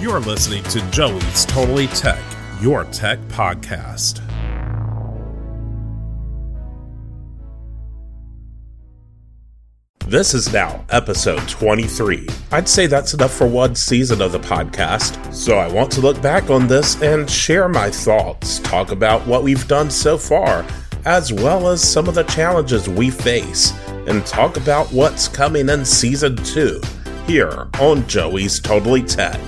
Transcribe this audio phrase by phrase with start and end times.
[0.00, 2.22] You're listening to Joey's Totally Tech,
[2.60, 4.20] your tech podcast.
[10.06, 12.28] This is now episode 23.
[12.52, 16.22] I'd say that's enough for one season of the podcast, so I want to look
[16.22, 20.64] back on this and share my thoughts, talk about what we've done so far,
[21.06, 23.72] as well as some of the challenges we face,
[24.06, 26.80] and talk about what's coming in season 2
[27.26, 29.40] here on Joey's Totally Tech.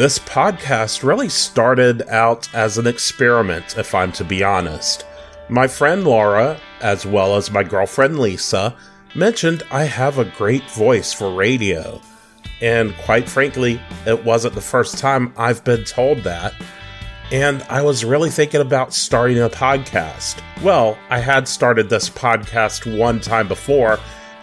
[0.00, 5.04] This podcast really started out as an experiment, if I'm to be honest.
[5.50, 8.74] My friend Laura, as well as my girlfriend Lisa,
[9.14, 12.00] mentioned I have a great voice for radio.
[12.62, 16.54] And quite frankly, it wasn't the first time I've been told that.
[17.30, 20.40] And I was really thinking about starting a podcast.
[20.62, 24.00] Well, I had started this podcast one time before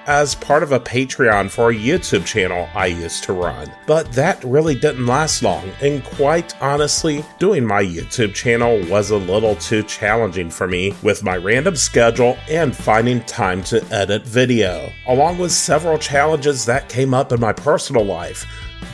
[0.07, 3.71] as part of a Patreon for a YouTube channel I used to run.
[3.85, 9.17] But that really didn't last long, and quite honestly, doing my YouTube channel was a
[9.17, 14.91] little too challenging for me with my random schedule and finding time to edit video,
[15.07, 18.45] along with several challenges that came up in my personal life.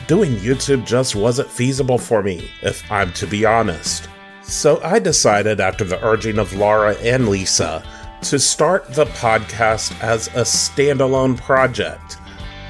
[0.08, 4.08] Doing YouTube just wasn't feasible for me, if I'm to be honest.
[4.42, 7.82] So I decided, after the urging of Laura and Lisa,
[8.24, 12.16] to start the podcast as a standalone project.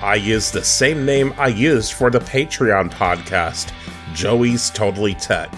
[0.03, 3.73] I used the same name I used for the Patreon podcast,
[4.15, 5.55] Joey's Totally Tech.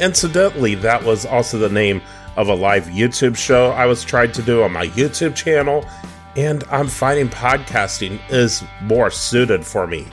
[0.00, 2.00] Incidentally, that was also the name
[2.38, 5.86] of a live YouTube show I was trying to do on my YouTube channel,
[6.34, 10.06] and I'm finding podcasting is more suited for me.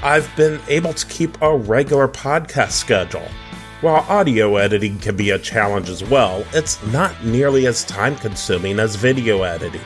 [0.00, 3.28] I've been able to keep a regular podcast schedule
[3.84, 8.78] while audio editing can be a challenge as well, it's not nearly as time consuming
[8.80, 9.82] as video editing.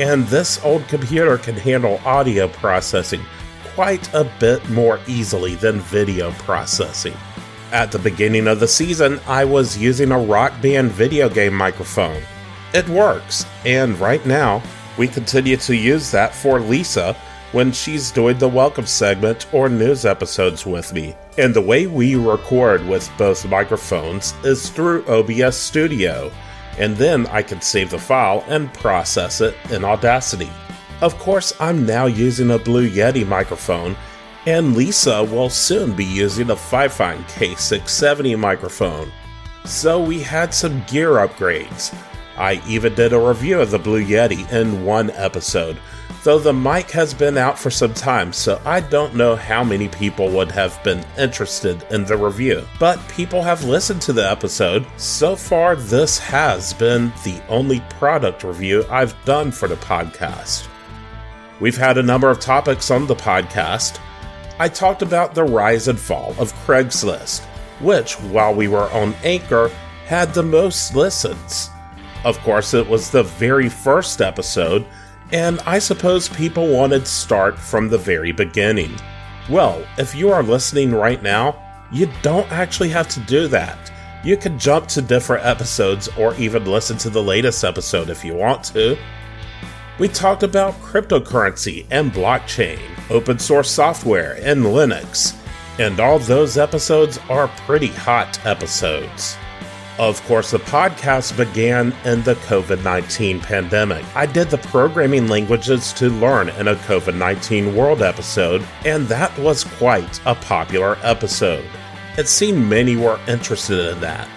[0.00, 3.20] And this old computer can handle audio processing
[3.74, 7.12] quite a bit more easily than video processing.
[7.70, 12.22] At the beginning of the season, I was using a Rock Band video game microphone.
[12.72, 14.62] It works, and right now,
[14.96, 17.14] we continue to use that for Lisa
[17.52, 21.14] when she's doing the welcome segment or news episodes with me.
[21.38, 26.30] And the way we record with both microphones is through OBS Studio,
[26.78, 30.50] and then I can save the file and process it in Audacity.
[31.00, 33.96] Of course, I'm now using a Blue Yeti microphone,
[34.46, 39.10] and Lisa will soon be using a Fifine K670 microphone.
[39.64, 41.94] So we had some gear upgrades.
[42.36, 45.78] I even did a review of the Blue Yeti in one episode,
[46.24, 49.88] though the mic has been out for some time, so I don't know how many
[49.88, 52.64] people would have been interested in the review.
[52.78, 54.86] But people have listened to the episode.
[54.96, 60.68] So far, this has been the only product review I've done for the podcast.
[61.60, 63.98] We've had a number of topics on the podcast.
[64.58, 67.44] I talked about the rise and fall of Craigslist,
[67.80, 69.70] which, while we were on Anchor,
[70.06, 71.70] had the most listens.
[72.24, 74.86] Of course, it was the very first episode,
[75.32, 78.94] and I suppose people wanted to start from the very beginning.
[79.48, 81.56] Well, if you are listening right now,
[81.92, 83.92] you don't actually have to do that.
[84.24, 88.34] You can jump to different episodes or even listen to the latest episode if you
[88.34, 88.98] want to.
[89.98, 95.36] We talked about cryptocurrency and blockchain, open source software, and Linux.
[95.78, 99.36] And all those episodes are pretty hot episodes.
[99.98, 104.04] Of course, the podcast began in the COVID 19 pandemic.
[104.14, 109.36] I did the programming languages to learn in a COVID 19 world episode, and that
[109.36, 111.64] was quite a popular episode.
[112.16, 114.28] It seemed many were interested in that,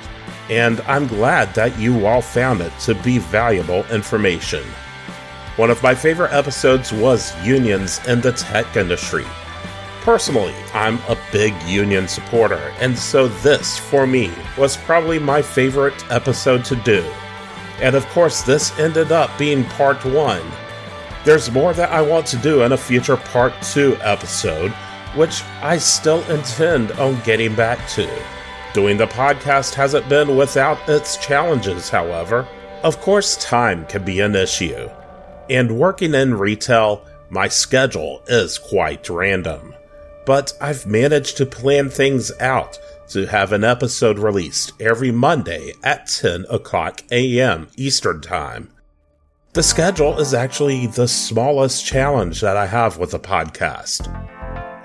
[0.49, 4.63] and I'm glad that you all found it to be valuable information.
[5.57, 9.25] One of my favorite episodes was Unions in the Tech Industry.
[10.01, 16.03] Personally, I'm a big Union supporter, and so this, for me, was probably my favorite
[16.12, 17.03] episode to do.
[17.80, 20.42] And of course, this ended up being part one.
[21.24, 24.71] There's more that I want to do in a future part two episode,
[25.13, 28.09] which I still intend on getting back to.
[28.74, 32.47] Doing the podcast hasn't been without its challenges, however.
[32.81, 34.89] Of course, time can be an issue.
[35.47, 39.75] And working in retail, my schedule is quite random
[40.25, 42.77] but I've managed to plan things out
[43.09, 47.68] to have an episode released every Monday at 10 o'clock a.m.
[47.75, 48.69] Eastern Time.
[49.53, 54.07] The schedule is actually the smallest challenge that I have with a podcast.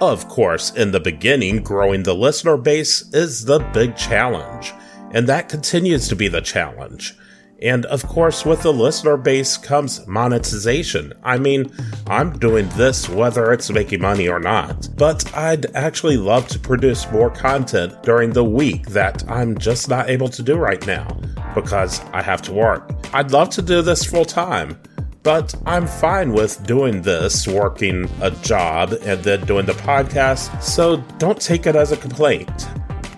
[0.01, 4.75] Of course, in the beginning, growing the listener base is the big challenge,
[5.13, 7.15] and that continues to be the challenge.
[7.63, 11.15] And of course, with the listener base comes monetization.
[11.23, 11.73] I mean,
[12.07, 14.89] I'm doing this whether it's making money or not.
[14.97, 20.11] But I'd actually love to produce more content during the week that I'm just not
[20.11, 21.07] able to do right now
[21.55, 22.91] because I have to work.
[23.15, 24.79] I'd love to do this full time.
[25.23, 30.99] But I'm fine with doing this, working a job, and then doing the podcast, so
[31.19, 32.69] don't take it as a complaint.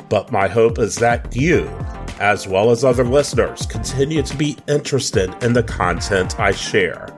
[0.08, 1.64] But my hope is that you,
[2.20, 7.09] as well as other listeners, continue to be interested in the content I share.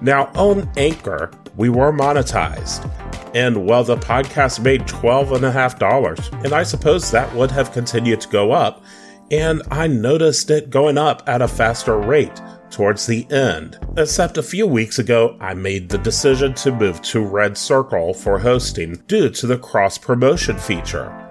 [0.00, 2.90] Now, on Anchor, we were monetized.
[3.34, 8.52] And while the podcast made $12.5, and I suppose that would have continued to go
[8.52, 8.84] up,
[9.30, 12.40] and I noticed it going up at a faster rate
[12.70, 13.78] towards the end.
[13.96, 18.38] Except a few weeks ago, I made the decision to move to Red Circle for
[18.38, 21.23] hosting due to the cross promotion feature.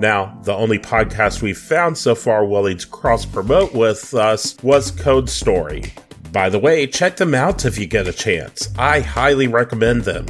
[0.00, 4.90] Now, the only podcast we've found so far willing to cross promote with us was
[4.90, 5.92] Code Story.
[6.32, 8.70] By the way, check them out if you get a chance.
[8.78, 10.24] I highly recommend them.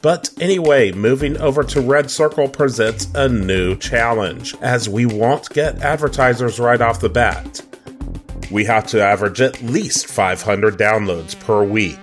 [0.00, 5.82] But anyway, moving over to Red Circle presents a new challenge, as we won't get
[5.82, 7.60] advertisers right off the bat.
[8.52, 11.98] We have to average at least 500 downloads per week.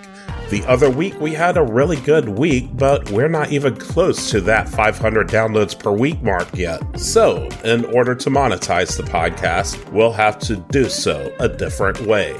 [0.49, 4.41] The other week, we had a really good week, but we're not even close to
[4.41, 6.81] that 500 downloads per week mark yet.
[6.99, 12.35] So, in order to monetize the podcast, we'll have to do so a different way.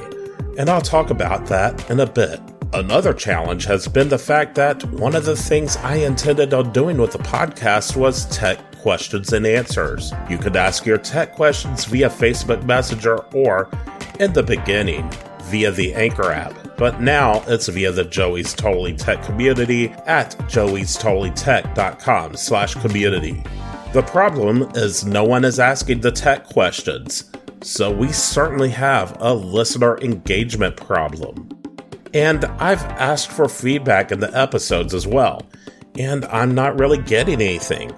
[0.58, 2.40] And I'll talk about that in a bit.
[2.72, 6.98] Another challenge has been the fact that one of the things I intended on doing
[6.98, 10.12] with the podcast was tech questions and answers.
[10.28, 13.68] You could ask your tech questions via Facebook Messenger or,
[14.20, 15.10] in the beginning,
[15.44, 22.36] via the Anchor app but now it's via the Joey's Totally Tech community at joeystotallytech.com
[22.36, 23.42] slash community.
[23.92, 27.30] The problem is no one is asking the tech questions,
[27.62, 31.48] so we certainly have a listener engagement problem.
[32.12, 35.42] And I've asked for feedback in the episodes as well,
[35.98, 37.92] and I'm not really getting anything.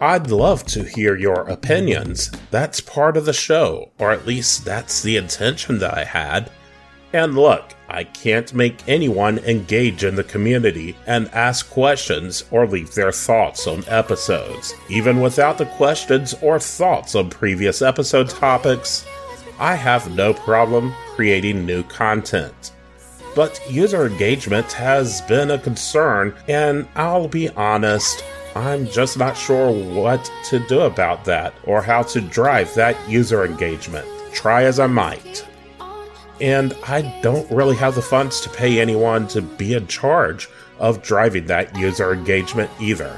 [0.00, 2.30] I'd love to hear your opinions.
[2.52, 6.50] That's part of the show, or at least that's the intention that I had.
[7.12, 12.94] And look, I can't make anyone engage in the community and ask questions or leave
[12.94, 14.74] their thoughts on episodes.
[14.90, 19.06] Even without the questions or thoughts on previous episode topics,
[19.58, 22.72] I have no problem creating new content.
[23.34, 28.22] But user engagement has been a concern, and I'll be honest,
[28.54, 33.46] I'm just not sure what to do about that or how to drive that user
[33.46, 34.06] engagement.
[34.32, 35.47] Try as I might
[36.40, 41.02] and I don't really have the funds to pay anyone to be in charge of
[41.02, 43.16] driving that user engagement either.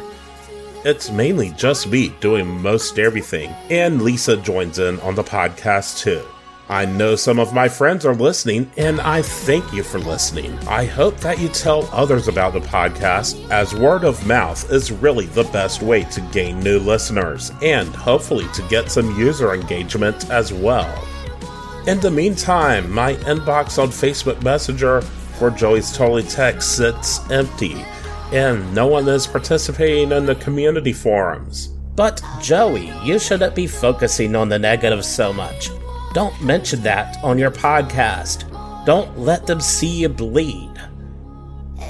[0.85, 6.25] It's mainly just me doing most everything, and Lisa joins in on the podcast too.
[6.71, 10.57] I know some of my friends are listening, and I thank you for listening.
[10.69, 15.27] I hope that you tell others about the podcast, as word of mouth is really
[15.27, 20.53] the best way to gain new listeners and hopefully to get some user engagement as
[20.53, 21.10] well.
[21.91, 27.85] In the meantime, my inbox on Facebook Messenger for Joey's Totally Tech sits empty,
[28.31, 31.67] and no one is participating in the community forums.
[31.97, 35.71] But, Joey, you shouldn't be focusing on the negative so much.
[36.15, 38.45] Don't mention that on your podcast.
[38.87, 40.73] Don't let them see you bleed.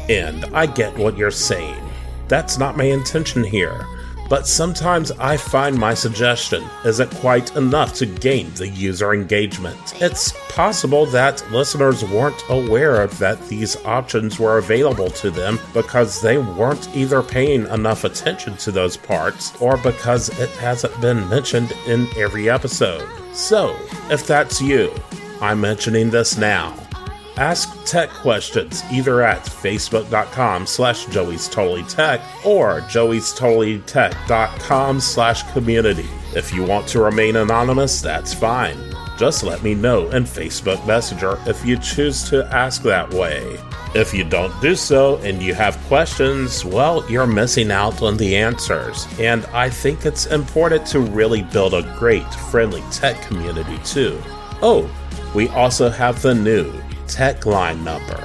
[0.08, 1.90] And I get what you're saying.
[2.26, 3.86] That's not my intention here
[4.30, 10.00] but sometimes I find my suggestion isn't quite enough to gain the user engagement.
[10.00, 16.38] It's possible that listeners weren't aware that these options were available to them because they
[16.38, 22.06] weren't either paying enough attention to those parts or because it hasn't been mentioned in
[22.16, 23.06] every episode.
[23.34, 23.76] So,
[24.10, 24.94] if that's you,
[25.40, 26.89] I'm mentioning this now.
[27.36, 36.08] Ask tech questions either at facebook.com slash joey's totally tech or joey's slash community.
[36.34, 38.78] If you want to remain anonymous, that's fine.
[39.18, 43.58] Just let me know in Facebook Messenger if you choose to ask that way.
[43.94, 48.36] If you don't do so and you have questions, well, you're missing out on the
[48.36, 49.06] answers.
[49.18, 54.20] And I think it's important to really build a great, friendly tech community too.
[54.62, 54.88] Oh,
[55.34, 56.72] we also have the new
[57.10, 58.18] tech line number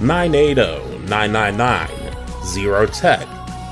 [0.00, 1.88] 980 999
[2.42, 3.26] 0tech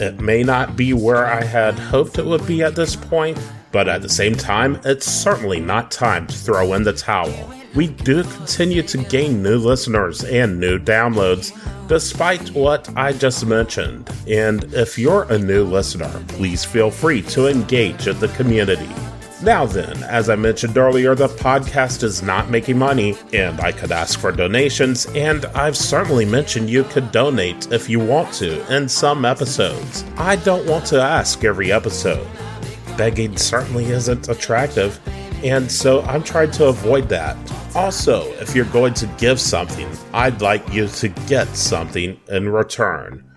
[0.00, 3.38] It may not be where I had hoped it would be at this point,
[3.70, 7.86] but at the same time, it's certainly not time to throw in the towel we
[7.88, 11.52] do continue to gain new listeners and new downloads,
[11.88, 14.10] despite what I just mentioned.
[14.28, 18.88] And if you're a new listener, please feel free to engage in the community.
[19.42, 23.90] Now, then, as I mentioned earlier, the podcast is not making money, and I could
[23.90, 28.88] ask for donations, and I've certainly mentioned you could donate if you want to in
[28.88, 30.04] some episodes.
[30.16, 32.24] I don't want to ask every episode.
[32.96, 35.00] Begging certainly isn't attractive,
[35.42, 37.36] and so I'm trying to avoid that.
[37.74, 43.31] Also, if you're going to give something, I'd like you to get something in return.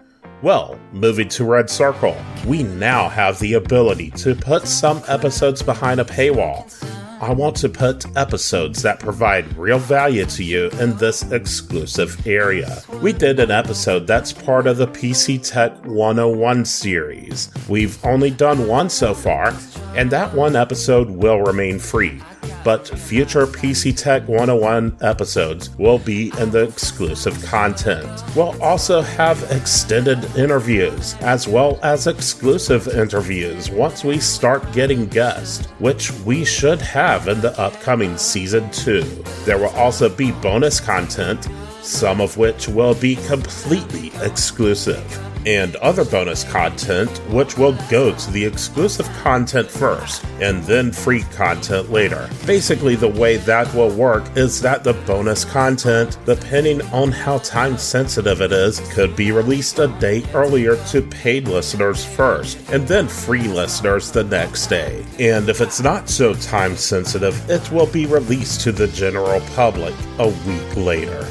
[0.46, 6.00] Well, moving to Red Circle, we now have the ability to put some episodes behind
[6.00, 6.72] a paywall.
[7.20, 12.84] I want to put episodes that provide real value to you in this exclusive area.
[13.02, 17.50] We did an episode that's part of the PC Tech 101 series.
[17.68, 19.52] We've only done one so far,
[19.96, 22.22] and that one episode will remain free
[22.66, 28.24] but future PC Tech 101 episodes will be in the exclusive content.
[28.36, 35.68] We'll also have extended interviews as well as exclusive interviews once we start getting guests,
[35.80, 39.02] which we should have in the upcoming season 2.
[39.46, 41.48] There will also be bonus content,
[41.84, 48.32] some of which will be completely exclusive and other bonus content, which will go to
[48.32, 52.30] the exclusive content first and then free content later.
[52.46, 57.78] Basically, the way that will work is that the bonus content, depending on how time
[57.78, 63.08] sensitive it is, could be released a day earlier to paid listeners first, and then
[63.08, 65.06] free listeners the next day.
[65.20, 69.94] And if it's not so time sensitive, it will be released to the general public
[70.20, 71.28] a week later.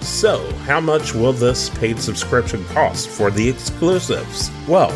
[0.00, 4.50] So, how much will this paid subscription cost for the exclusives?
[4.66, 4.92] Well,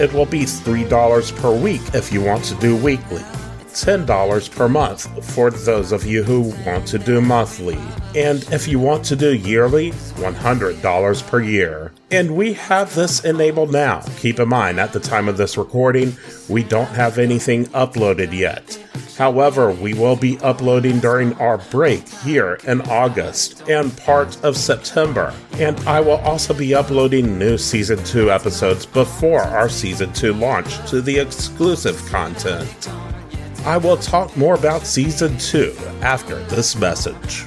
[0.00, 3.22] it will be $3 per week if you want to do weekly,
[3.72, 7.78] $10 per month for those of you who want to do monthly,
[8.14, 11.92] and if you want to do yearly, $100 per year.
[12.10, 14.00] And we have this enabled now.
[14.18, 16.16] Keep in mind, at the time of this recording,
[16.48, 18.78] we don't have anything uploaded yet.
[19.16, 25.34] However, we will be uploading during our break here in August and part of September.
[25.54, 30.78] And I will also be uploading new Season 2 episodes before our Season 2 launch
[30.90, 32.88] to the exclusive content.
[33.64, 37.46] I will talk more about Season 2 after this message.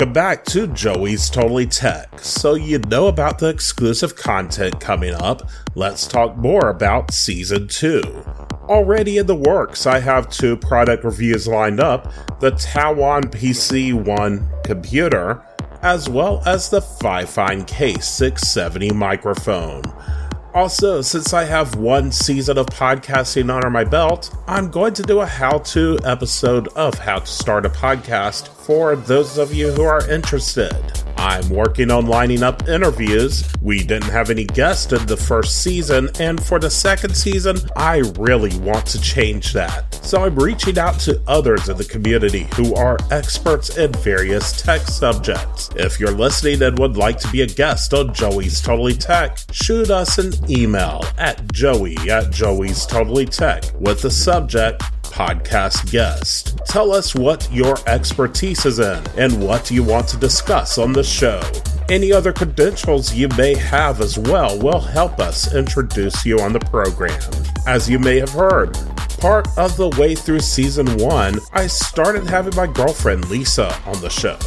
[0.00, 2.20] Welcome back to Joey's Totally Tech.
[2.20, 5.50] So, you know about the exclusive content coming up.
[5.74, 8.00] Let's talk more about Season 2.
[8.62, 14.48] Already in the works, I have two product reviews lined up the Taiwan PC One
[14.64, 15.44] computer,
[15.82, 19.82] as well as the Fifine K670 microphone.
[20.54, 25.20] Also, since I have one season of podcasting under my belt, I'm going to do
[25.20, 29.82] a how to episode of how to start a podcast for those of you who
[29.82, 30.74] are interested.
[31.16, 33.46] I'm working on lining up interviews.
[33.60, 37.98] We didn't have any guests in the first season, and for the second season, I
[38.18, 39.94] really want to change that.
[40.02, 44.80] So I'm reaching out to others in the community who are experts in various tech
[44.82, 45.68] subjects.
[45.76, 49.90] If you're listening and would like to be a guest on Joey's Totally Tech, shoot
[49.90, 54.82] us an email at joey at Joey's Totally Tech with the subject
[55.20, 56.58] podcast guest.
[56.64, 61.04] Tell us what your expertise is in and what you want to discuss on the
[61.04, 61.42] show.
[61.90, 66.60] Any other credentials you may have as well will help us introduce you on the
[66.60, 67.20] program.
[67.66, 68.72] As you may have heard,
[69.20, 74.08] part of the way through season one, I started having my girlfriend Lisa on the
[74.08, 74.38] show.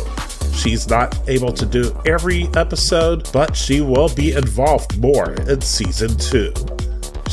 [0.56, 6.18] She's not able to do every episode, but she will be involved more in season
[6.18, 6.52] two.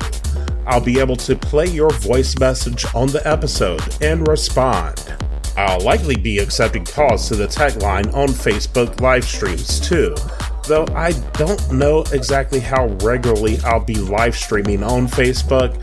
[0.66, 5.14] I'll be able to play your voice message on the episode and respond.
[5.56, 10.16] I'll likely be accepting calls to the tech line on Facebook live streams too,
[10.66, 15.76] though I don't know exactly how regularly I'll be live streaming on Facebook.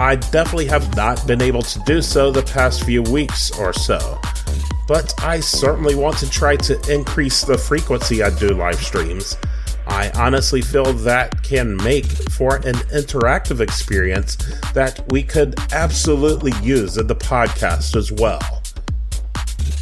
[0.00, 4.18] I definitely have not been able to do so the past few weeks or so,
[4.88, 9.36] but I certainly want to try to increase the frequency I do live streams.
[9.96, 14.36] I honestly feel that can make for an interactive experience
[14.74, 18.62] that we could absolutely use in the podcast as well.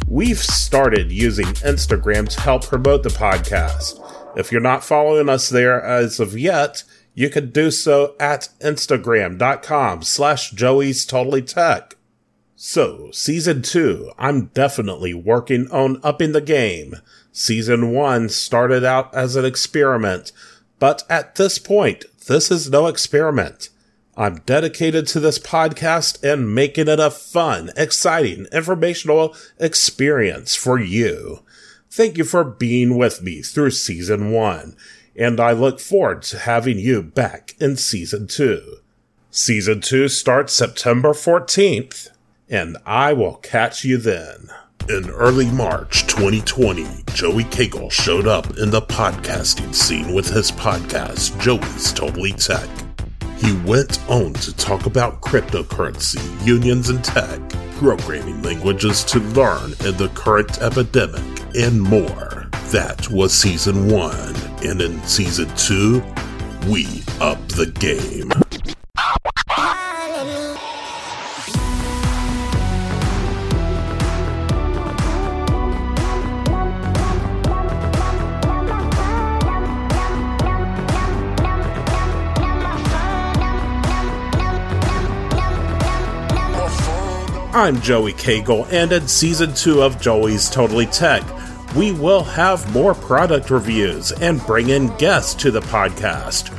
[0.07, 3.99] We've started using Instagram to help promote the podcast.
[4.37, 10.03] If you're not following us there as of yet, you can do so at instagram.com
[10.03, 11.97] slash joey's totally tech.
[12.57, 16.95] So, season two, I'm definitely working on upping the game.
[17.33, 20.31] Season one started out as an experiment,
[20.79, 23.69] but at this point, this is no experiment.
[24.15, 31.43] I'm dedicated to this podcast and making it a fun, exciting, informational experience for you.
[31.91, 34.77] Thank you for being with me through season one,
[35.13, 38.77] and I look forward to having you back in season two.
[39.29, 42.11] Season two starts September 14th,
[42.49, 44.49] and I will catch you then.
[44.87, 51.39] In early March 2020, Joey Cagle showed up in the podcasting scene with his podcast,
[51.41, 52.69] Joey's Totally Tech.
[53.37, 57.39] He went on to talk about cryptocurrency, unions and tech,
[57.77, 61.23] programming languages to learn in the current epidemic,
[61.55, 62.47] and more.
[62.71, 66.03] That was season one, and in season two,
[66.67, 68.31] we up the game.
[87.55, 91.23] I'm Joey Cagle, and in season two of Joey's Totally Tech,
[91.73, 96.51] we will have more product reviews and bring in guests to the podcast.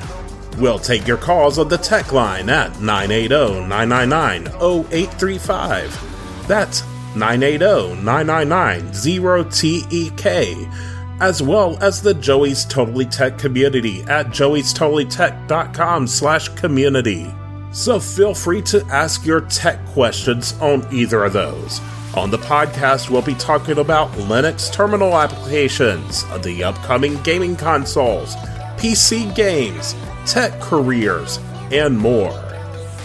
[0.59, 4.47] We'll take your calls on the tech line at 980 999
[4.91, 6.49] 0835.
[6.49, 6.83] That's
[7.15, 10.73] 980 999 0TEK,
[11.21, 17.35] as well as the Joey's Totally Tech community at joeystotallytech.com slash community
[17.77, 21.79] so feel free to ask your tech questions on either of those.
[22.17, 28.35] On the podcast, we'll be talking about Linux terminal applications, the upcoming gaming consoles,
[28.79, 31.39] PC games, tech careers,
[31.71, 32.33] and more.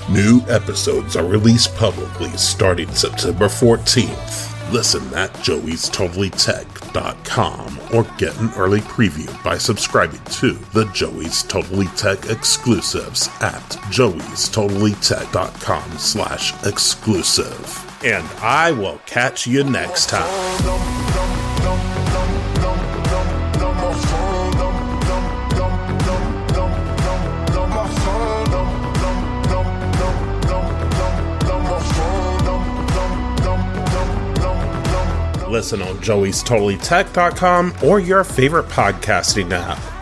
[0.10, 4.51] New episodes are released publicly starting September 14th.
[4.72, 12.30] Listen at joeystotallytech.com or get an early preview by subscribing to the Joey's Totally Tech
[12.30, 18.06] exclusives at joeystotallytech.com slash exclusive.
[18.06, 21.01] And I will catch you next time.
[35.62, 40.01] Listen on joeystotallytech.com or your favorite podcasting app.